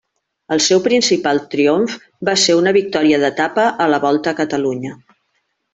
[0.53, 1.97] El seu principal triomf
[2.31, 4.99] va ser una victòria d'etapa a la Volta a Catalunya.